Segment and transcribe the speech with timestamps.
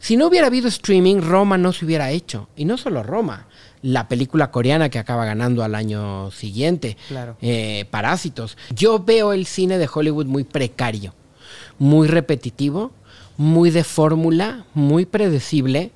[0.00, 2.48] Si no hubiera habido streaming, Roma no se hubiera hecho.
[2.56, 3.46] Y no solo Roma,
[3.82, 7.36] la película coreana que acaba ganando al año siguiente, Claro.
[7.42, 8.56] eh, Parásitos.
[8.74, 11.14] Yo veo el cine de Hollywood muy precario,
[11.78, 12.92] muy repetitivo,
[13.36, 15.92] muy de fórmula, muy predecible,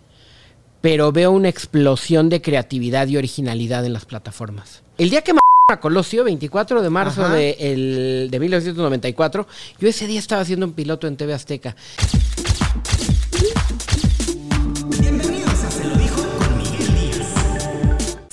[0.82, 4.82] pero veo una explosión de creatividad y originalidad en las plataformas.
[4.98, 5.32] El día que
[5.72, 9.46] a Colosio, 24 de marzo de, el- de 1994,
[9.80, 11.74] yo ese día estaba haciendo un piloto en TV Azteca.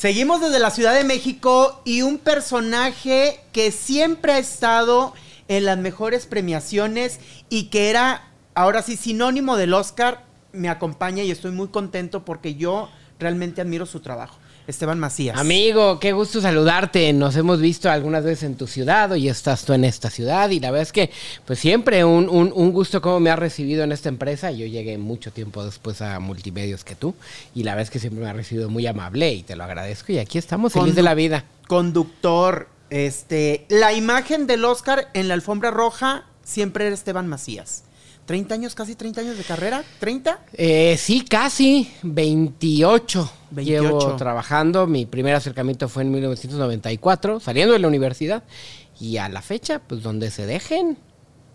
[0.02, 5.14] Seguimos desde la Ciudad de México y un personaje que siempre ha estado
[5.48, 11.30] en las mejores premiaciones y que era ahora sí sinónimo del Oscar, me acompaña y
[11.30, 14.40] estoy muy contento porque yo realmente admiro su trabajo.
[14.68, 15.38] Esteban Macías.
[15.38, 17.12] Amigo, qué gusto saludarte.
[17.14, 20.60] Nos hemos visto algunas veces en tu ciudad, hoy estás tú en esta ciudad y
[20.60, 21.10] la verdad es que
[21.46, 24.52] pues siempre un, un- un gusto como me has recibido en esta empresa.
[24.52, 27.16] Yo llegué mucho tiempo después a Multimedios que tú
[27.56, 30.12] y la verdad es que siempre me has recibido muy amable y te lo agradezco
[30.12, 31.44] y aquí estamos, feliz de la vida.
[31.68, 37.84] Conductor, este, la imagen del Oscar en la alfombra roja siempre era Esteban Macías.
[38.32, 40.40] 30 años, casi 30 años de carrera, 30.
[40.54, 43.30] Eh, sí, casi 28.
[43.52, 43.84] 28.
[43.84, 44.88] Llevo trabajando.
[44.88, 48.44] Mi primer acercamiento fue en 1994, saliendo de la universidad.
[49.02, 50.98] Y a la fecha, pues donde se dejen.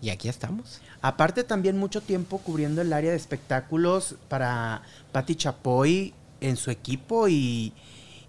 [0.03, 0.83] Y aquí estamos.
[1.01, 7.27] Aparte también mucho tiempo cubriendo el área de espectáculos para Patti Chapoy en su equipo
[7.27, 7.73] y,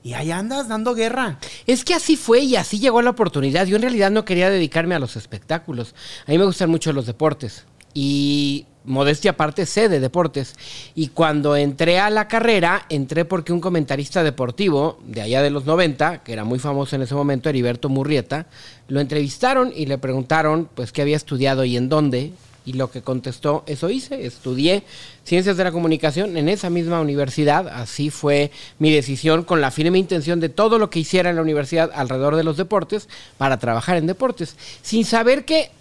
[0.03, 1.37] y ahí andas dando guerra.
[1.65, 3.65] Es que así fue y así llegó la oportunidad.
[3.65, 5.93] Yo en realidad no quería dedicarme a los espectáculos.
[6.25, 7.65] A mí me gustan mucho los deportes.
[7.99, 10.53] Y modestia aparte sé de deportes.
[10.93, 15.65] Y cuando entré a la carrera, entré porque un comentarista deportivo de allá de los
[15.65, 18.45] 90, que era muy famoso en ese momento, Heriberto Murrieta,
[18.87, 22.33] lo entrevistaron y le preguntaron pues qué había estudiado y en dónde.
[22.67, 24.83] Y lo que contestó, eso hice, estudié
[25.23, 29.97] ciencias de la comunicación en esa misma universidad, así fue mi decisión con la firme
[29.97, 33.95] intención de todo lo que hiciera en la universidad alrededor de los deportes para trabajar
[33.95, 35.71] en deportes, sin saber que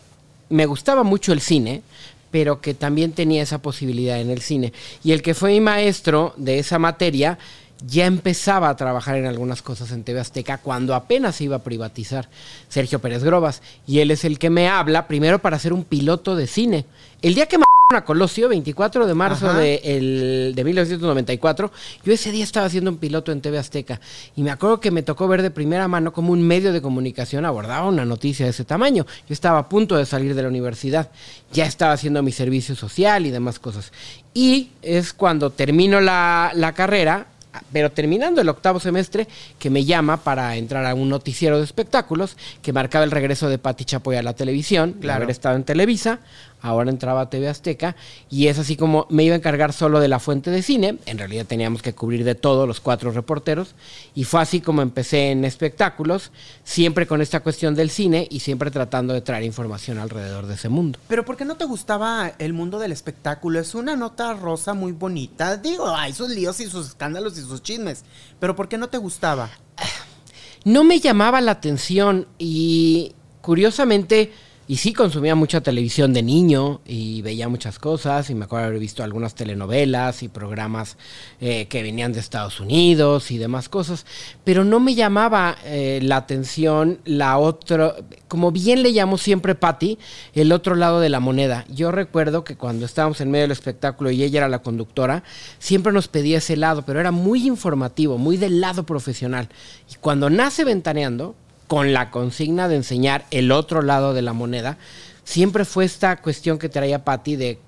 [0.49, 1.83] me gustaba mucho el cine,
[2.31, 4.73] pero que también tenía esa posibilidad en el cine.
[5.03, 7.39] Y el que fue mi maestro de esa materia
[7.87, 11.63] ya empezaba a trabajar en algunas cosas en TV Azteca cuando apenas se iba a
[11.63, 12.29] privatizar,
[12.69, 13.63] Sergio Pérez Grobas.
[13.87, 16.87] Y él es el que me habla primero para hacer un piloto de cine.
[17.23, 17.59] El día que
[17.95, 21.71] a Colosio, 24 de marzo de, el- de 1994,
[22.05, 24.01] yo ese día estaba haciendo un piloto en TV Azteca
[24.35, 27.45] y me acuerdo que me tocó ver de primera mano cómo un medio de comunicación
[27.45, 29.07] abordaba una noticia de ese tamaño.
[29.29, 31.11] Yo estaba a punto de salir de la universidad,
[31.53, 33.93] ya estaba haciendo mi servicio social y demás cosas.
[34.35, 37.29] Y es cuando termino la, la carrera,
[37.73, 39.29] pero terminando el octavo semestre,
[39.61, 43.59] que me llama para entrar a un noticiero de espectáculos que marcaba el regreso de
[43.59, 45.19] Pati Chapoy a la televisión, Claro.
[45.19, 46.19] haber estado en Televisa,
[46.67, 47.97] ahora entraba a TV Azteca,
[48.31, 51.19] y es así como me iba a encargar solo de la fuente de cine, en
[51.19, 53.75] realidad teníamos que cubrir de todo los cuatro reporteros,
[54.15, 56.33] y fue así como empecé en espectáculos,
[56.65, 60.69] siempre con esta cuestión del cine y siempre tratando de traer información alrededor de ese
[60.69, 60.99] mundo.
[61.09, 63.61] Pero ¿por qué no te gustaba el mundo del espectáculo?
[63.61, 65.57] Es una nota rosa muy bonita.
[65.57, 68.05] Digo, hay sus líos y sus escándalos y sus chismes.
[68.41, 69.51] Pero ¿por qué no te gustaba?
[70.65, 74.33] no me llamaba la atención y curiosamente,
[74.69, 78.81] y sí consumía mucha televisión de niño y veía muchas cosas y me acuerdo haber
[78.81, 80.97] visto algunas telenovelas y programas
[81.41, 84.07] eh, que venían de Estados Unidos y demás cosas,
[84.45, 87.95] pero no me llamaba eh, la atención la otra,
[88.27, 89.99] como bien le llamó siempre Patty,
[90.35, 91.65] el otro lado de la moneda.
[91.69, 95.23] Yo recuerdo que cuando estábamos en medio del espectáculo y ella era la conductora,
[95.59, 99.49] siempre nos pedía ese lado, pero era muy informativo, muy del lado profesional.
[99.93, 101.37] Y cuando nace Ventaneando,
[101.67, 104.79] con la consigna de enseñar el otro lado de la moneda,
[105.25, 107.59] siempre fue esta cuestión que traía Patty de,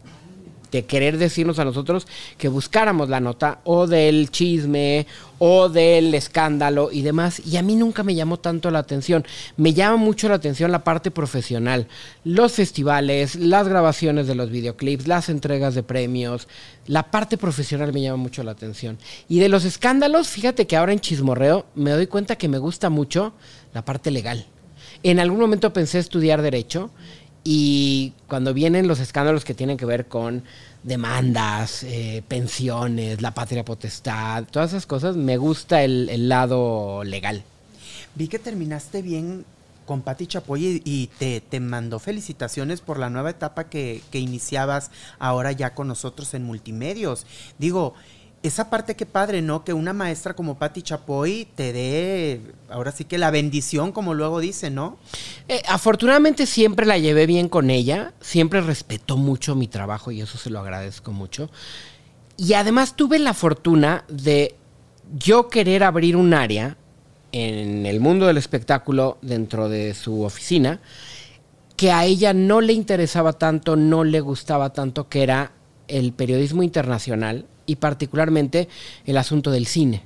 [0.71, 2.07] de querer decirnos a nosotros
[2.37, 5.07] que buscáramos la nota o del chisme
[5.39, 7.41] o del escándalo y demás.
[7.47, 9.25] Y a mí nunca me llamó tanto la atención.
[9.57, 11.87] Me llama mucho la atención la parte profesional.
[12.25, 16.49] Los festivales, las grabaciones de los videoclips, las entregas de premios.
[16.87, 18.99] La parte profesional me llama mucho la atención.
[19.29, 22.91] Y de los escándalos, fíjate que ahora en Chismorreo me doy cuenta que me gusta
[22.91, 23.33] mucho
[23.75, 24.47] la parte legal.
[25.03, 26.91] En algún momento pensé estudiar derecho
[27.51, 30.43] Y cuando vienen los escándalos que tienen que ver con
[30.83, 37.43] demandas, eh, pensiones, la patria potestad, todas esas cosas, me gusta el, el lado legal.
[38.17, 39.47] Vi que terminaste bien
[39.87, 44.91] con Pati Chapoy y, te, te, mandó felicitaciones por la nueva etapa que, que, iniciabas
[45.19, 47.25] ahora ya con nosotros en multimedios.
[47.59, 47.95] Digo,
[48.43, 49.65] esa parte que padre, ¿no?
[49.65, 52.41] Que una maestra como Patti Chapoy te dé,
[52.71, 54.99] ahora sí que la bendición, como luego dice, ¿no?
[55.49, 60.39] Eh, afortunadamente siempre la llevé bien con ella, siempre respetó mucho mi trabajo y eso
[60.39, 61.51] se lo agradezco mucho.
[62.37, 64.55] Y además tuve la fortuna de
[65.19, 66.77] yo querer abrir un área
[67.33, 70.81] en el mundo del espectáculo dentro de su oficina
[71.77, 75.53] que a ella no le interesaba tanto, no le gustaba tanto, que era
[75.87, 78.69] el periodismo internacional y particularmente
[79.07, 80.03] el asunto del cine.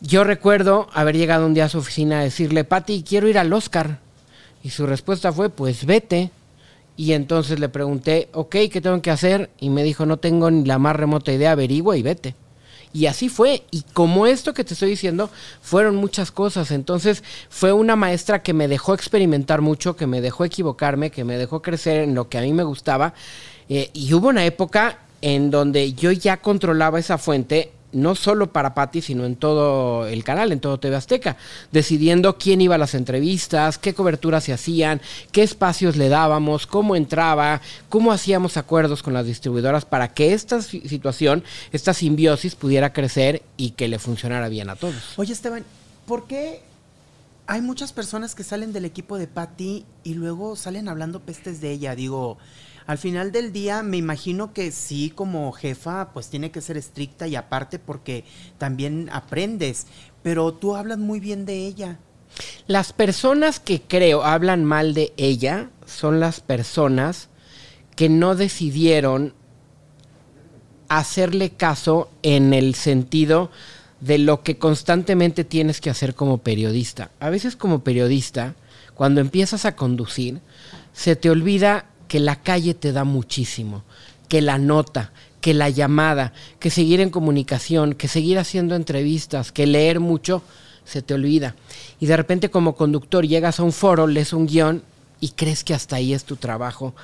[0.00, 3.52] Yo recuerdo haber llegado un día a su oficina a decirle, Patti, quiero ir al
[3.52, 4.00] Oscar.
[4.62, 6.30] Y su respuesta fue, pues vete.
[6.96, 9.50] Y entonces le pregunté, ok, ¿qué tengo que hacer?
[9.60, 12.34] Y me dijo, no tengo ni la más remota idea, averigua y vete.
[12.94, 13.62] Y así fue.
[13.70, 15.30] Y como esto que te estoy diciendo,
[15.60, 16.70] fueron muchas cosas.
[16.70, 21.36] Entonces fue una maestra que me dejó experimentar mucho, que me dejó equivocarme, que me
[21.36, 23.12] dejó crecer en lo que a mí me gustaba.
[23.68, 28.74] Eh, y hubo una época en donde yo ya controlaba esa fuente, no solo para
[28.74, 31.36] Patti, sino en todo el canal, en todo TV Azteca,
[31.72, 35.00] decidiendo quién iba a las entrevistas, qué coberturas se hacían,
[35.32, 40.62] qué espacios le dábamos, cómo entraba, cómo hacíamos acuerdos con las distribuidoras para que esta
[40.62, 45.14] situación, esta simbiosis pudiera crecer y que le funcionara bien a todos.
[45.16, 45.64] Oye, Esteban,
[46.06, 46.62] ¿por qué
[47.46, 51.72] hay muchas personas que salen del equipo de Patti y luego salen hablando pestes de
[51.72, 51.96] ella?
[51.96, 52.38] Digo,
[52.90, 57.28] al final del día me imagino que sí como jefa pues tiene que ser estricta
[57.28, 58.24] y aparte porque
[58.58, 59.86] también aprendes,
[60.24, 62.00] pero tú hablas muy bien de ella.
[62.66, 67.28] Las personas que creo hablan mal de ella son las personas
[67.94, 69.34] que no decidieron
[70.88, 73.52] hacerle caso en el sentido
[74.00, 77.12] de lo que constantemente tienes que hacer como periodista.
[77.20, 78.56] A veces como periodista,
[78.96, 80.40] cuando empiezas a conducir,
[80.92, 83.84] se te olvida que la calle te da muchísimo,
[84.28, 89.64] que la nota, que la llamada, que seguir en comunicación, que seguir haciendo entrevistas, que
[89.64, 90.42] leer mucho,
[90.84, 91.54] se te olvida.
[92.00, 94.82] Y de repente como conductor llegas a un foro, lees un guion
[95.20, 96.96] y crees que hasta ahí es tu trabajo.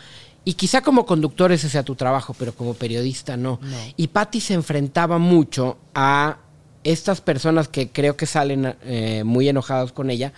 [0.44, 3.61] Y quizá como conductor ese sea tu trabajo, pero como periodista no.
[3.97, 6.38] Y Patti se enfrentaba mucho a
[6.82, 10.32] estas personas que creo que salen eh, muy enojados con ella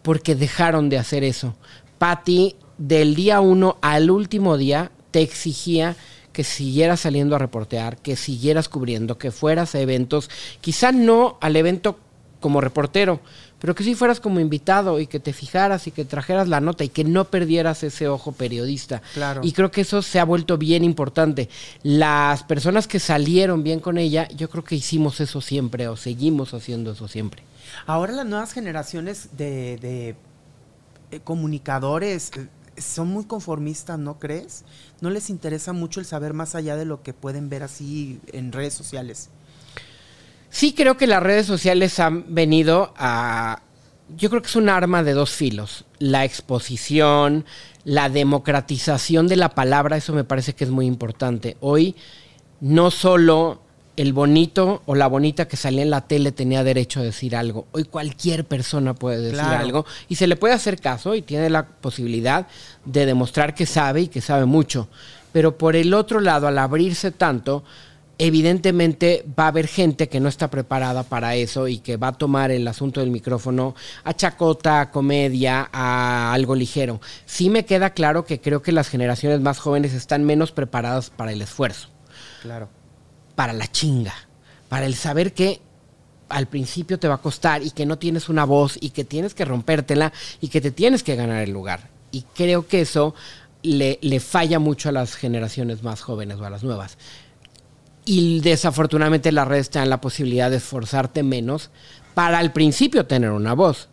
[0.00, 1.54] porque dejaron de hacer eso.
[1.98, 5.96] Patti del día uno al último día te exigía
[6.32, 10.28] que siguieras saliendo a reportear, que siguieras cubriendo, que fueras a eventos,
[10.60, 11.98] quizá no al evento
[12.40, 13.20] como reportero,
[13.58, 16.84] pero que sí fueras como invitado y que te fijaras y que trajeras la nota
[16.84, 19.00] y que no perdieras ese ojo periodista.
[19.14, 19.40] Claro.
[19.42, 21.48] Y creo que eso se ha vuelto bien importante.
[21.82, 26.52] Las personas que salieron bien con ella, yo creo que hicimos eso siempre o seguimos
[26.52, 27.42] haciendo eso siempre.
[27.86, 30.16] Ahora las nuevas generaciones de, de
[31.10, 34.64] eh, comunicadores eh, son muy conformistas, ¿no crees?
[35.00, 38.52] No les interesa mucho el saber más allá de lo que pueden ver así en
[38.52, 39.30] redes sociales.
[40.50, 43.62] Sí creo que las redes sociales han venido a...
[44.16, 45.84] Yo creo que es un arma de dos filos.
[45.98, 47.44] La exposición,
[47.84, 51.56] la democratización de la palabra, eso me parece que es muy importante.
[51.60, 51.96] Hoy
[52.60, 53.65] no solo
[53.96, 57.66] el bonito o la bonita que salía en la tele tenía derecho a decir algo.
[57.72, 61.66] Hoy cualquier persona puede decir algo y se le puede hacer caso y tiene la
[61.66, 62.46] posibilidad
[62.84, 64.88] de demostrar que sabe y que sabe mucho.
[65.32, 67.64] Pero por el otro lado, al abrirse tanto,
[68.18, 72.12] evidentemente va a haber gente que no está preparada para eso y que va a
[72.12, 73.74] tomar el asunto del micrófono
[74.04, 77.00] a chacota, a comedia, a algo ligero.
[77.24, 81.32] Sí me queda claro que creo que las generaciones más jóvenes están menos preparadas para
[81.32, 81.88] el esfuerzo.
[82.42, 82.68] Claro
[83.36, 84.14] para la chinga,
[84.68, 85.60] para el saber que
[86.28, 89.34] al principio te va a costar y que no tienes una voz y que tienes
[89.34, 91.88] que rompértela y que te tienes que ganar el lugar.
[92.10, 93.14] Y creo que eso
[93.62, 96.98] le, le falla mucho a las generaciones más jóvenes o a las nuevas.
[98.04, 101.70] Y desafortunadamente la red está en la posibilidad de esforzarte menos
[102.14, 103.88] para al principio tener una voz.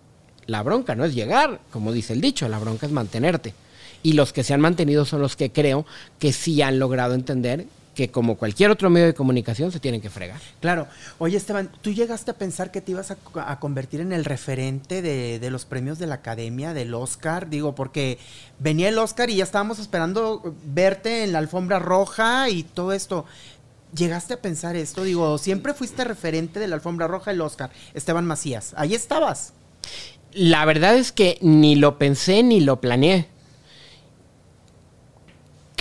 [0.45, 3.53] La bronca no es llegar, como dice el dicho, la bronca es mantenerte.
[4.01, 5.85] Y los que se han mantenido son los que creo
[6.19, 10.09] que sí han logrado entender que como cualquier otro medio de comunicación se tienen que
[10.09, 10.39] fregar.
[10.59, 10.87] Claro.
[11.19, 15.49] Oye, Esteban, ¿tú llegaste a pensar que te ibas a, convertir en el referente de,
[15.49, 17.49] los premios de la Academia, del Oscar?
[17.49, 18.17] Digo, porque
[18.59, 23.25] venía el Oscar y ya estábamos esperando verte en la alfombra roja y todo esto.
[23.95, 25.03] ¿Llegaste a pensar esto?
[25.03, 28.73] Digo, siempre fuiste referente de la alfombra roja, el Oscar, Esteban Macías.
[28.75, 29.53] Ahí estabas.
[30.31, 33.27] La verdad es que ni lo pensé ni lo planeé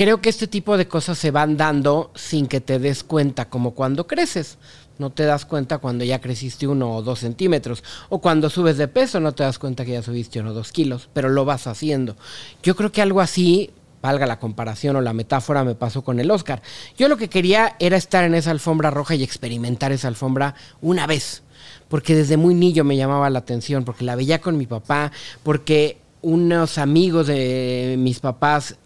[0.03, 3.71] creo que este tipo de cosas se van dando sin que te des cuenta, como
[3.71, 4.59] cuando creces.
[4.99, 7.85] No te das cuenta cuando ya creciste uno o dos centímetros.
[8.09, 10.73] O cuando subes de peso no te das cuenta que ya subiste uno o dos
[10.73, 11.09] kilos.
[11.13, 12.17] Pero lo vas haciendo.
[12.65, 13.71] Yo creo que algo así,
[14.03, 16.63] valga la comparación o la metáfora, me pasó con el Oscar.
[16.99, 21.07] Yo lo que quería era estar en esa alfombra roja y experimentar esa alfombra una
[21.07, 21.45] vez.
[21.87, 25.13] Porque desde muy niño me llamaba la atención, porque la veía con mi papá,
[25.45, 28.77] porque unos amigos de mis papás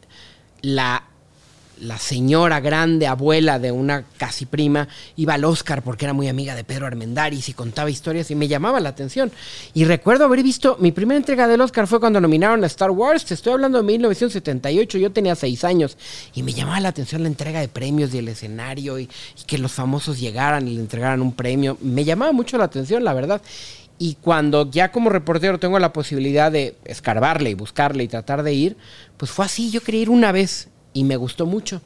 [0.66, 1.04] la
[1.80, 6.54] la señora grande, abuela de una casi prima, iba al Oscar porque era muy amiga
[6.54, 9.30] de Pedro Armendáriz y contaba historias y me llamaba la atención.
[9.74, 13.24] Y recuerdo haber visto, mi primera entrega del Oscar fue cuando nominaron a Star Wars,
[13.24, 15.96] te estoy hablando de 1978, yo tenía seis años
[16.34, 19.58] y me llamaba la atención la entrega de premios y el escenario y, y que
[19.58, 21.76] los famosos llegaran y le entregaran un premio.
[21.82, 23.42] Me llamaba mucho la atención, la verdad.
[23.98, 28.52] Y cuando ya como reportero tengo la posibilidad de escarbarle y buscarle y tratar de
[28.52, 28.76] ir,
[29.16, 31.80] pues fue así, yo quería ir una vez y me gustó mucho.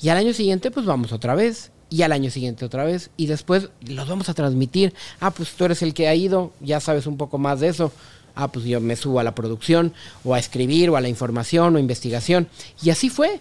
[0.00, 3.26] Y al año siguiente pues vamos otra vez y al año siguiente otra vez y
[3.26, 4.92] después los vamos a transmitir.
[5.20, 7.92] Ah, pues tú eres el que ha ido, ya sabes un poco más de eso.
[8.34, 11.74] Ah, pues yo me subo a la producción o a escribir o a la información
[11.74, 12.48] o investigación.
[12.82, 13.40] Y así fue.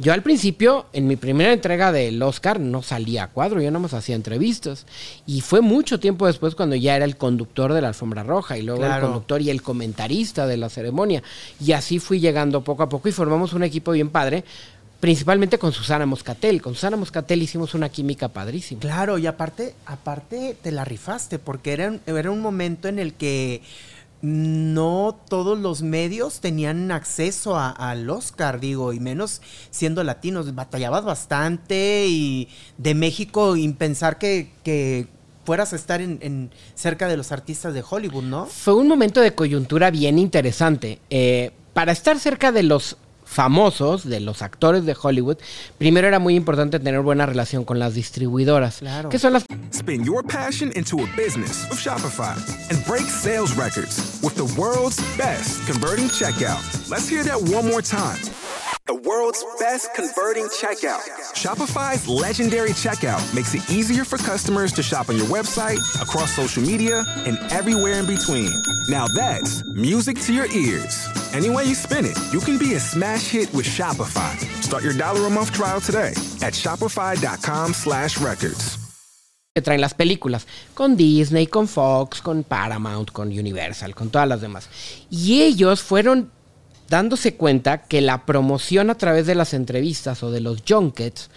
[0.00, 3.80] Yo al principio, en mi primera entrega del Oscar, no salía a cuadro, yo nada
[3.80, 4.86] más hacía entrevistas.
[5.26, 8.62] Y fue mucho tiempo después cuando ya era el conductor de la alfombra roja y
[8.62, 11.22] luego el conductor y el comentarista de la ceremonia.
[11.62, 14.42] Y así fui llegando poco a poco y formamos un equipo bien padre,
[15.00, 16.62] principalmente con Susana Moscatel.
[16.62, 18.80] Con Susana Moscatel hicimos una química padrísima.
[18.80, 23.60] Claro, y aparte, aparte te la rifaste, porque era, era un momento en el que
[24.22, 30.54] no todos los medios tenían acceso al Oscar, digo, y menos siendo latinos.
[30.54, 35.08] Batallabas bastante y de México y pensar que,
[35.44, 38.46] fueras a estar en, cerca de los artistas de Hollywood, ¿no?
[38.46, 41.00] Fue un momento de coyuntura bien interesante.
[41.08, 42.98] Eh, para estar cerca de los
[43.30, 45.36] famosos, de los actores de Hollywood,
[45.78, 48.78] primero era muy importante tener buena relación con las distribuidoras.
[48.78, 49.08] Claro.
[49.08, 49.44] Que son las...
[49.70, 52.34] Spin your passion into a business with Shopify
[52.70, 56.60] and break sales records with the world's best converting checkout.
[56.90, 58.18] Let's hear that one more time.
[58.90, 60.98] The world's best converting checkout.
[61.32, 66.60] Shopify's legendary checkout makes it easier for customers to shop on your website, across social
[66.60, 68.50] media, and everywhere in between.
[68.88, 71.06] Now that's music to your ears.
[71.32, 74.34] Any way you spin it, you can be a smash hit with Shopify.
[74.60, 76.10] Start your dollar a month trial today
[76.42, 78.76] at shopify.com slash records.
[79.54, 84.40] Que traen las películas con Disney, con Fox, con Paramount, con Universal, con todas las
[84.40, 84.68] demás.
[85.10, 86.32] Y ellos fueron
[86.90, 91.30] dándose cuenta que la promoción a través de las entrevistas o de los junkets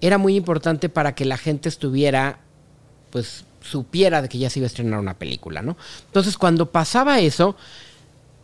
[0.00, 2.38] era muy importante para que la gente estuviera,
[3.10, 5.76] pues, supiera de que ya se iba a estrenar una película, ¿no?
[6.06, 7.56] Entonces, cuando pasaba eso,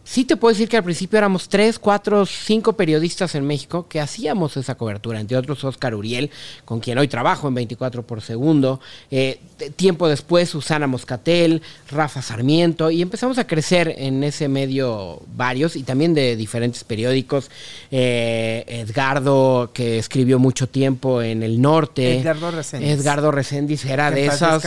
[0.07, 4.01] Sí te puedo decir que al principio éramos tres, cuatro, cinco periodistas en México que
[4.01, 6.31] hacíamos esa cobertura, entre otros Oscar Uriel,
[6.65, 9.41] con quien hoy trabajo en 24 por segundo, eh,
[9.75, 11.61] tiempo después Susana Moscatel,
[11.91, 17.51] Rafa Sarmiento, y empezamos a crecer en ese medio varios y también de diferentes periódicos.
[17.91, 22.21] Eh, Edgardo, que escribió mucho tiempo en el norte.
[22.21, 22.91] Edgardo Reséndiz.
[22.91, 24.63] Edgardo Reséndiz era de esas...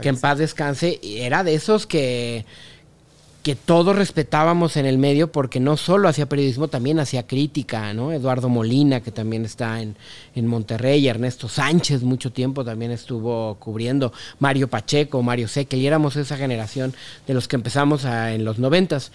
[0.00, 2.44] que en paz descanse, era de esos que
[3.42, 8.12] que todos respetábamos en el medio porque no solo hacía periodismo, también hacía crítica, ¿no?
[8.12, 9.96] Eduardo Molina, que también está en,
[10.34, 16.16] en Monterrey, Ernesto Sánchez mucho tiempo también estuvo cubriendo, Mario Pacheco, Mario Seque, y éramos
[16.16, 16.94] esa generación
[17.26, 19.12] de los que empezamos en los noventas.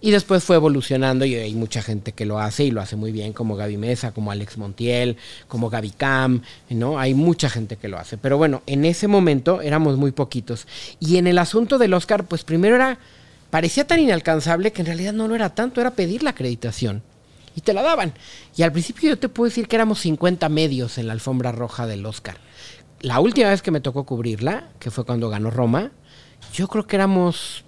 [0.00, 3.10] Y después fue evolucionando y hay mucha gente que lo hace y lo hace muy
[3.10, 5.16] bien, como Gaby Mesa, como Alex Montiel,
[5.48, 7.00] como Gaby Cam, ¿no?
[7.00, 8.16] Hay mucha gente que lo hace.
[8.16, 10.68] Pero bueno, en ese momento éramos muy poquitos.
[11.00, 13.00] Y en el asunto del Oscar, pues primero era
[13.50, 17.02] parecía tan inalcanzable que en realidad no lo era tanto, era pedir la acreditación.
[17.54, 18.14] Y te la daban.
[18.56, 21.86] Y al principio yo te puedo decir que éramos 50 medios en la alfombra roja
[21.86, 22.36] del Oscar.
[23.00, 25.90] La última vez que me tocó cubrirla, que fue cuando ganó Roma,
[26.52, 27.64] yo creo que éramos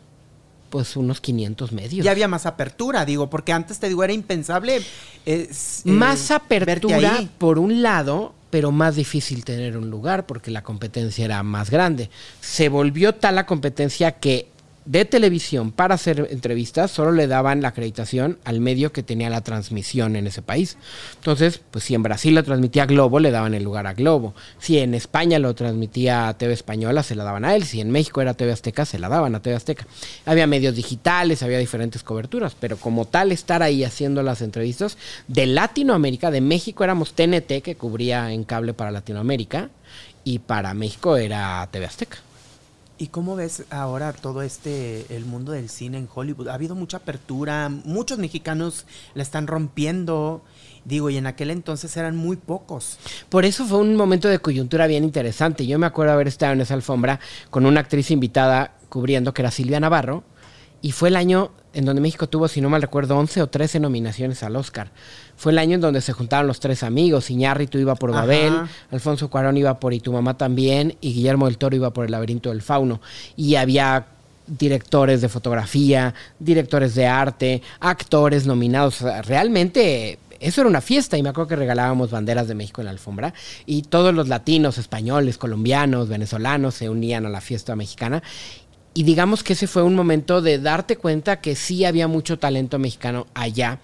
[0.71, 2.05] pues unos 500 medios.
[2.05, 4.81] Ya había más apertura, digo, porque antes te digo, era impensable.
[5.27, 5.51] Eh,
[5.85, 11.43] más apertura por un lado, pero más difícil tener un lugar porque la competencia era
[11.43, 12.11] más grande.
[12.41, 14.49] Se volvió tal la competencia que
[14.85, 19.43] de televisión para hacer entrevistas solo le daban la acreditación al medio que tenía la
[19.43, 20.77] transmisión en ese país.
[21.17, 24.35] Entonces, pues si en Brasil lo transmitía Globo, le daban el lugar a Globo.
[24.59, 27.65] Si en España lo transmitía TV Española, se la daban a él.
[27.65, 29.87] Si en México era TV Azteca, se la daban a TV Azteca.
[30.25, 34.97] Había medios digitales, había diferentes coberturas, pero como tal estar ahí haciendo las entrevistas
[35.29, 39.71] de Latinoamérica, de México éramos TNT que cubría en cable para Latinoamérica
[40.25, 42.19] y para México era TV Azteca.
[43.01, 46.49] ¿Y cómo ves ahora todo este, el mundo del cine en Hollywood?
[46.49, 50.43] Ha habido mucha apertura, muchos mexicanos la están rompiendo
[50.85, 52.99] Digo, y en aquel entonces eran muy pocos.
[53.29, 55.67] Por eso fue un momento de coyuntura bien interesante.
[55.67, 59.51] Yo me acuerdo haber estado en esa alfombra con una actriz invitada cubriendo, que era
[59.51, 60.25] Silvia Navarro,
[60.83, 63.81] y fue el año en donde México tuvo, si no mal recuerdo, 11 o 13
[63.81, 64.91] nominaciones al Oscar.
[65.37, 67.31] Fue el año en donde se juntaron los tres amigos.
[67.31, 68.55] Iñárritu iba por Babel,
[68.91, 72.11] Alfonso Cuarón iba por Y tu mamá también, y Guillermo del Toro iba por El
[72.11, 73.01] laberinto del fauno.
[73.37, 74.07] Y había
[74.47, 79.01] directores de fotografía, directores de arte, actores nominados.
[79.27, 82.93] realmente eso era una fiesta y me acuerdo que regalábamos banderas de México en la
[82.93, 83.35] alfombra
[83.67, 88.23] y todos los latinos, españoles, colombianos, venezolanos se unían a la fiesta mexicana.
[88.93, 92.79] Y digamos que ese fue un momento de darte cuenta que sí había mucho talento
[92.79, 93.79] mexicano allá,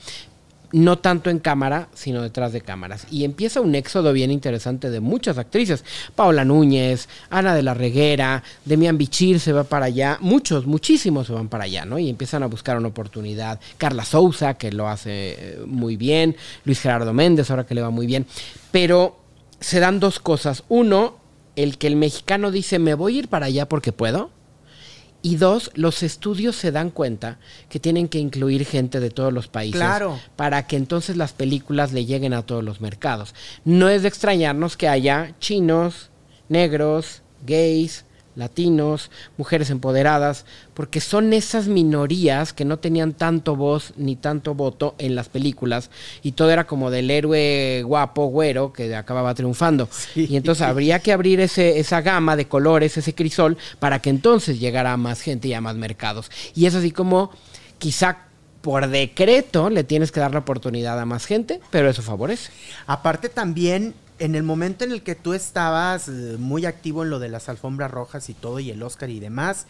[0.73, 3.07] no tanto en cámara, sino detrás de cámaras.
[3.11, 5.85] Y empieza un éxodo bien interesante de muchas actrices.
[6.17, 10.19] Paola Núñez, Ana de la Reguera, Demian Bichir se va para allá.
[10.21, 12.01] Muchos, muchísimos se van para allá, ¿no?
[12.01, 13.61] Y empiezan a buscar una oportunidad.
[13.79, 16.37] Carla Souza, que lo hace eh, muy bien.
[16.65, 18.27] Luis Gerardo Méndez, ahora que le va muy bien.
[18.73, 19.21] Pero
[19.61, 20.65] se dan dos cosas.
[20.69, 21.17] Uno,
[21.55, 24.31] el que el mexicano dice, me voy a ir para allá porque puedo
[25.27, 29.49] y dos, los estudios se dan cuenta que tienen que incluir gente de todos los
[29.49, 29.83] países
[30.37, 33.35] para que entonces las películas le lleguen a todos los mercados.
[33.65, 36.11] No es de extrañarnos que haya chinos,
[36.49, 38.05] negros, gays,
[38.37, 44.95] latinos, mujeres empoderadas, porque son esas minorías que no tenían tanto voz ni tanto voto
[44.99, 45.91] en las películas
[46.23, 49.89] y todo era como del héroe guapo, güero, que acababa triunfando.
[50.15, 54.61] Y entonces habría que abrir ese, esa gama de colores, ese crisol, para que entonces
[54.61, 56.31] llegara a más gente y a más mercados.
[56.55, 57.31] Y es así como
[57.79, 58.27] quizá
[58.61, 62.51] por decreto le tienes que dar la oportunidad a más gente, pero eso favorece.
[62.87, 67.19] Aparte también en el momento en el que tú estabas eh, muy activo en lo
[67.19, 69.67] de las alfombras rojas y todo, y el Oscar y demás,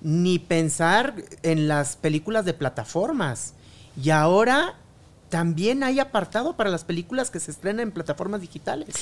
[0.00, 3.54] ni pensar en las películas de plataformas.
[4.00, 4.76] Y ahora
[5.28, 8.94] también hay apartado para las películas que se estrenan en plataformas digitales.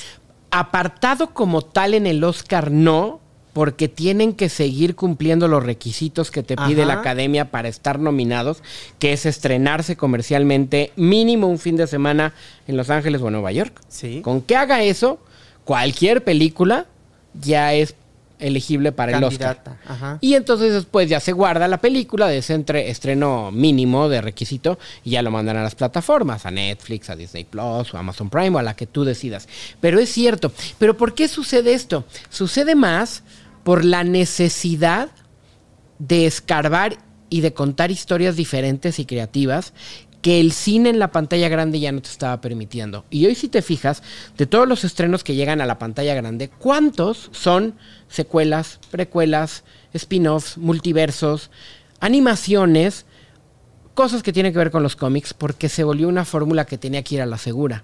[0.51, 3.19] Apartado como tal en el Oscar no,
[3.57, 8.61] porque tienen que seguir cumpliendo los requisitos que te pide la academia para estar nominados,
[8.99, 12.35] que es estrenarse comercialmente mínimo un fin de semana
[12.67, 13.81] en Los Ángeles o Nueva York.
[13.87, 14.21] Sí.
[14.21, 15.17] Con que haga eso,
[15.65, 16.85] cualquier película
[17.33, 17.95] ya es
[18.39, 19.59] elegible para el Oscar.
[20.21, 25.11] Y entonces después ya se guarda la película de ese estreno mínimo de requisito y
[25.11, 28.59] ya lo mandan a las plataformas, a Netflix, a Disney Plus o Amazon Prime o
[28.59, 29.47] a la que tú decidas.
[29.81, 30.51] Pero es cierto.
[30.77, 32.05] ¿Pero por qué sucede esto?
[32.29, 33.23] Sucede más
[33.67, 35.09] por la necesidad
[35.99, 36.99] de escarbar
[37.29, 39.73] y de contar historias diferentes y creativas
[40.21, 43.03] que el cine en la pantalla grande ya no te estaba permitiendo.
[43.09, 44.03] Y hoy si te fijas,
[44.37, 47.75] de todos los estrenos que llegan a la pantalla grande, ¿cuántos son
[48.07, 51.51] secuelas, precuelas, spin-offs, multiversos,
[51.99, 53.05] animaciones,
[53.95, 55.33] cosas que tienen que ver con los cómics?
[55.33, 57.83] Porque se volvió una fórmula que tenía que ir a la segura.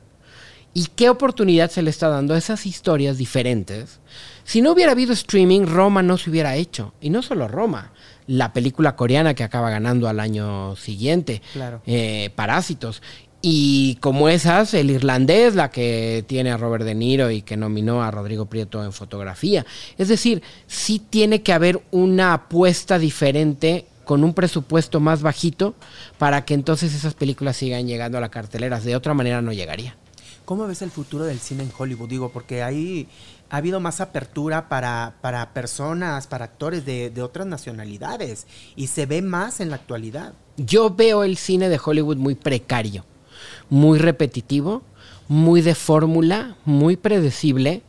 [0.74, 4.00] ¿Y qué oportunidad se le está dando a esas historias diferentes?
[4.44, 6.94] Si no hubiera habido streaming, Roma no se hubiera hecho.
[7.00, 7.92] Y no solo Roma,
[8.28, 11.42] la película coreana que acaba ganando al año siguiente,
[11.86, 13.02] eh, Parásitos.
[13.42, 18.02] Y como esas, el irlandés, la que tiene a Robert De Niro y que nominó
[18.02, 19.66] a Rodrigo Prieto en fotografía.
[19.98, 25.76] Es decir, sí tiene que haber una apuesta diferente con un presupuesto más bajito
[26.18, 28.80] para que entonces esas películas sigan llegando a la cartelera.
[28.80, 29.98] De otra manera no llegaría.
[30.46, 32.10] ¿Cómo ves el futuro del cine en Hollywood?
[32.10, 33.08] Digo, porque ahí
[33.50, 39.06] ha habido más apertura para, para personas, para actores de, de, otras nacionalidades y se
[39.06, 40.34] ve más en la actualidad.
[40.58, 43.06] Yo veo el cine de Hollywood muy precario,
[43.70, 44.84] muy repetitivo,
[45.30, 47.82] muy de fórmula, muy predecible,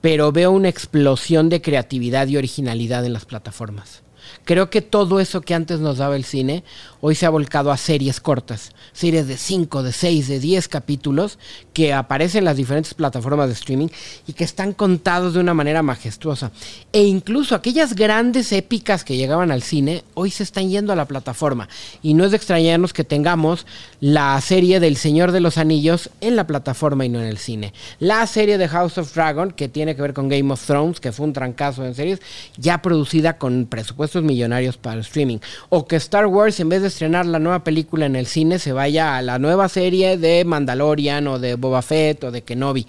[0.00, 4.02] pero veo una explosión de creatividad y originalidad en las plataformas.
[4.44, 6.64] Creo que todo eso que antes nos daba el cine,
[7.00, 11.38] hoy se ha volcado a series cortas, series de 5, de 6, de 10 capítulos
[11.72, 13.88] que aparecen en las diferentes plataformas de streaming
[14.26, 16.50] y que están contados de una manera majestuosa.
[16.92, 21.06] E incluso aquellas grandes épicas que llegaban al cine, hoy se están yendo a la
[21.06, 21.68] plataforma.
[22.02, 23.66] Y no es de extrañarnos que tengamos
[24.00, 27.72] la serie del Señor de los Anillos en la plataforma y no en el cine.
[27.98, 31.12] La serie de House of Dragon, que tiene que ver con Game of Thrones, que
[31.12, 32.20] fue un trancazo en series,
[32.56, 33.66] ya producida con
[34.16, 35.38] presupuestos millonarios para el streaming.
[35.68, 38.72] O que Star Wars, en vez de estrenar la nueva película en el cine, se
[38.72, 42.86] vaya a la nueva serie de Mandalorian o de Boba Fett o de Kenobi.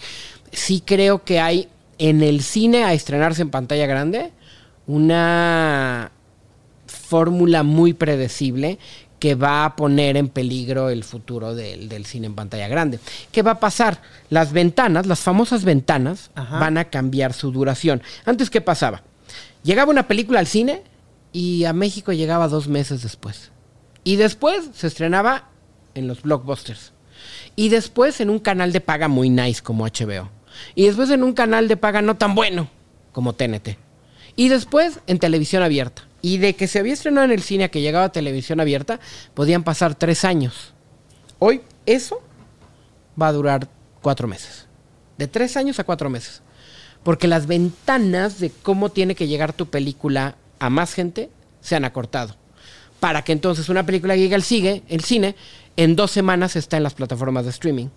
[0.51, 4.31] Sí creo que hay en el cine a estrenarse en pantalla grande
[4.85, 6.11] una
[6.85, 8.77] fórmula muy predecible
[9.19, 12.99] que va a poner en peligro el futuro del, cine en pantalla grande.
[13.31, 13.99] ¿Qué va a pasar?
[14.29, 18.01] Las ventanas, las famosas ventanas, van a cambiar su duración.
[18.25, 19.01] Antes, ¿qué pasaba?
[19.63, 20.83] Llegaba una película al cine
[21.37, 23.51] y a México llegaba dos meses después.
[24.03, 25.51] Y después se estrenaba
[25.93, 26.93] en los blockbusters.
[27.55, 30.31] Y después en un canal de paga muy nice como HBO.
[30.73, 32.71] Y después en un canal de paga no tan bueno
[33.11, 33.77] como TNT.
[34.35, 36.07] Y después en televisión abierta.
[36.23, 38.99] Y de que se había estrenado en el cine a que llegaba a televisión abierta,
[39.35, 40.73] podían pasar tres años.
[41.37, 42.19] Hoy eso
[43.21, 43.69] va a durar
[44.01, 44.65] cuatro meses.
[45.19, 46.41] De tres años a cuatro meses.
[47.03, 51.29] Porque las ventanas de cómo tiene que llegar tu película a más gente
[51.61, 52.35] se han acortado.
[52.99, 55.35] Para que entonces una película llegue al sigue, el cine,
[55.75, 57.87] en dos semanas está en las plataformas de streaming.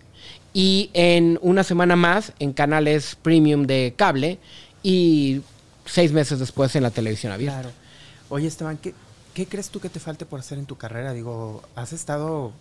[0.53, 4.39] Y en una semana más en canales premium de cable
[4.83, 5.43] y
[5.87, 7.61] seis meses después en la televisión abierta.
[7.61, 7.75] Claro.
[8.29, 8.95] Oye, Esteban, ¿qué,
[9.35, 11.13] ¿qué crees tú que te falte por hacer en tu carrera?
[11.13, 12.53] Digo, has estado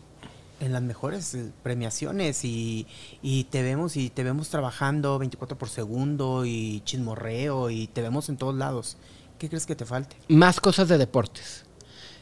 [0.60, 2.88] en las mejores eh, premiaciones y,
[3.22, 8.30] y te vemos y te vemos trabajando 24 por segundo y chismorreo y te vemos
[8.30, 8.98] en todos lados.
[9.40, 10.18] ¿Qué crees que te falte?
[10.28, 11.64] Más cosas de deportes.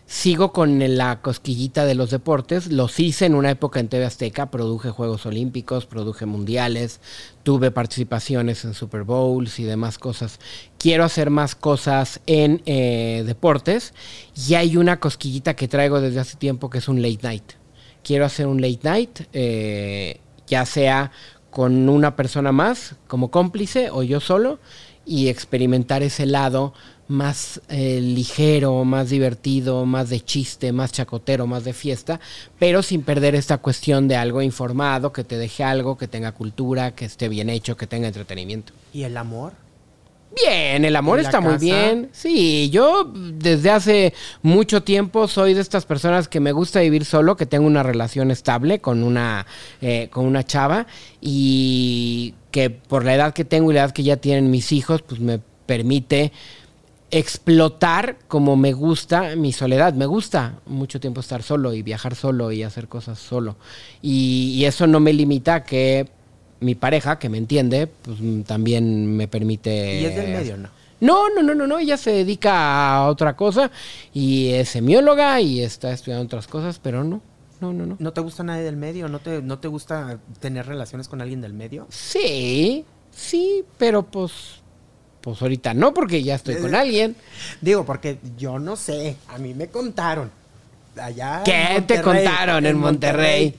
[0.05, 2.71] Sigo con la cosquillita de los deportes.
[2.71, 4.51] Los hice en una época en TV Azteca.
[4.51, 7.01] Produje Juegos Olímpicos, produje Mundiales,
[7.41, 10.39] tuve participaciones en Super Bowls y demás cosas.
[10.77, 13.95] Quiero hacer más cosas en eh, deportes.
[14.47, 17.53] Y hay una cosquillita que traigo desde hace tiempo que es un late night.
[18.03, 21.11] Quiero hacer un late night, eh, ya sea
[21.49, 24.59] con una persona más como cómplice o yo solo,
[25.07, 26.73] y experimentar ese lado
[27.07, 32.19] más eh, ligero, más divertido, más de chiste, más chacotero, más de fiesta,
[32.59, 36.95] pero sin perder esta cuestión de algo informado, que te deje algo, que tenga cultura,
[36.95, 38.73] que esté bien hecho, que tenga entretenimiento.
[38.93, 39.53] ¿Y el amor?
[40.35, 42.09] Bien, el amor ¿En la está muy bien.
[42.11, 47.37] Sí, yo desde hace mucho tiempo soy de estas personas que me gusta vivir solo,
[47.37, 49.45] que tengo una relación estable con una,
[49.81, 50.85] eh, con una chava
[51.21, 55.01] y que por la edad que tengo y la edad que ya tienen mis hijos,
[55.01, 56.31] pues me permite
[57.11, 59.93] explotar como me gusta mi soledad.
[59.93, 63.55] Me gusta mucho tiempo estar solo y viajar solo y hacer cosas solo.
[64.01, 66.09] Y, y eso no me limita a que
[66.59, 70.01] mi pareja, que me entiende, pues mm, también me permite...
[70.01, 70.69] ¿Y es del medio, no?
[70.99, 73.69] No, no, no, no, no, ella se dedica a otra cosa
[74.13, 77.21] y es semióloga y está estudiando otras cosas, pero no,
[77.61, 77.97] no, no, no.
[77.99, 79.07] ¿No te gusta nadie del medio?
[79.07, 81.85] ¿No te, ¿No te gusta tener relaciones con alguien del medio?
[81.89, 84.63] Sí, sí, pero pues,
[85.21, 87.15] pues ahorita no, porque ya estoy con alguien.
[87.61, 90.31] Digo, porque yo no sé, a mí me contaron.
[90.97, 93.55] Allá ¿Qué te contaron en Monterrey?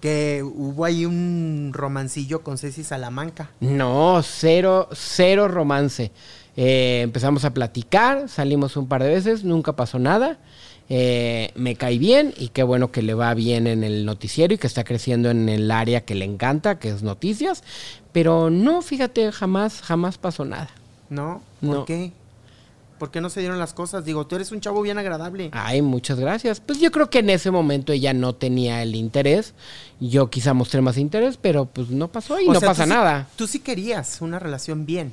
[0.00, 3.50] Que hubo ahí un romancillo con Ceci Salamanca.
[3.60, 6.12] No, cero, cero romance.
[6.56, 10.38] Eh, empezamos a platicar, salimos un par de veces, nunca pasó nada.
[10.88, 14.58] Eh, me cae bien y qué bueno que le va bien en el noticiero y
[14.58, 17.64] que está creciendo en el área que le encanta, que es noticias.
[18.12, 20.70] Pero no, fíjate, jamás, jamás pasó nada.
[21.10, 21.42] ¿No?
[21.60, 21.84] ¿Por No.
[21.84, 22.12] qué?
[22.98, 24.06] ¿Por qué no se dieron las cosas?
[24.06, 25.50] Digo, tú eres un chavo bien agradable.
[25.52, 26.60] Ay, muchas gracias.
[26.60, 29.52] Pues yo creo que en ese momento ella no tenía el interés.
[30.00, 32.88] Yo quizá mostré más interés, pero pues no pasó y O no sea, pasa tú
[32.90, 33.28] sí- nada.
[33.36, 35.12] tú sí querías una relación bien.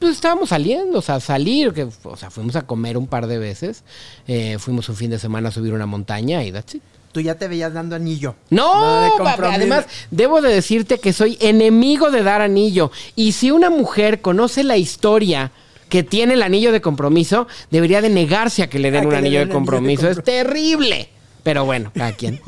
[0.00, 3.38] Pues estábamos saliendo, o sea, salir, que, o sea, fuimos a comer un par de
[3.38, 3.84] veces.
[4.26, 6.82] eh, fuimos un fin de semana a subir una montaña y that's it.
[7.14, 8.34] Tú ya te veías dando anillo.
[8.50, 12.90] No, de además debo de decirte que soy enemigo de dar anillo.
[13.14, 15.52] Y si una mujer conoce la historia
[15.88, 19.14] que tiene el anillo de compromiso, debería de negarse a que le den A un
[19.14, 20.08] anillo de den anillo de compromiso.
[20.10, 21.08] Es terrible.
[21.44, 22.40] Pero bueno, cada quien.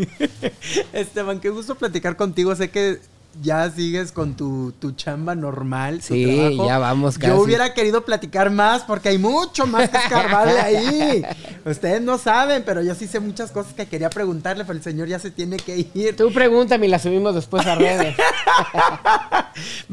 [0.93, 2.57] Esteban, qué gusto platicar contigo.
[2.57, 2.99] Sé que
[3.43, 5.99] ya sigues con tu, tu chamba normal.
[5.99, 6.67] tu Sí, trabajo.
[6.67, 7.33] ya vamos casi.
[7.33, 11.23] Yo hubiera querido platicar más porque hay mucho más que escarbarle ahí.
[11.65, 15.09] Ustedes no saben, pero yo sí sé muchas cosas que quería preguntarle, pero el señor
[15.09, 16.17] ya se tiene que ir.
[16.17, 18.17] Tú pregúntame y la subimos después a redes.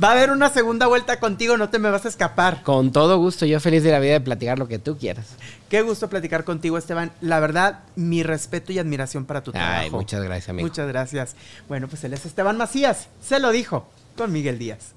[0.01, 2.63] Va a haber una segunda vuelta contigo, no te me vas a escapar.
[2.63, 5.27] Con todo gusto, yo feliz de la vida de platicar lo que tú quieras.
[5.69, 7.12] Qué gusto platicar contigo, Esteban.
[7.21, 9.73] La verdad, mi respeto y admiración para tu trabajo.
[9.82, 10.67] Ay, muchas gracias, amigo.
[10.67, 11.36] Muchas gracias.
[11.67, 13.08] Bueno, pues él es Esteban Macías.
[13.34, 14.93] Se lo dijo con Miguel Díaz.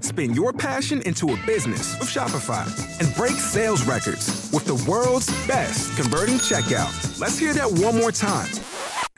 [0.00, 2.64] Spin your passion into a business with Shopify
[3.00, 6.92] and break sales records with the world's best converting checkout.
[7.18, 8.46] Let's hear that one more time.